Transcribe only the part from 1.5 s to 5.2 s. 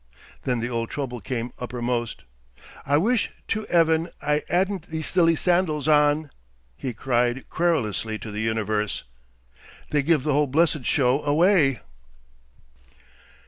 uppermost. "I wish to 'eaven I 'adn't these